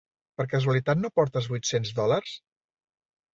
Per 0.39 0.45
casualitat 0.53 1.01
no 1.03 1.11
portes 1.19 1.51
vuit-cents 1.51 1.93
dòlars? 2.01 2.33